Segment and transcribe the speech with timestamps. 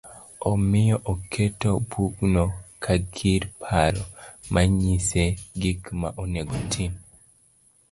[0.51, 2.45] Omiyo oketo bugno
[2.83, 4.03] kagir paro
[4.53, 5.23] manyise
[5.61, 6.91] gikma onego otim